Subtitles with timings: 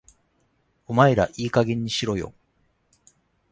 [0.87, 2.33] お前らいい加減にしろよ